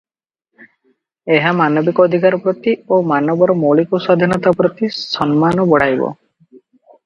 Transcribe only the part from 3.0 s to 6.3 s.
ମାନବର ମୌଳିକ ସ୍ୱାଧୀନତା ପ୍ରତି ସମ୍ମାନ ବଢ଼ାଇବ।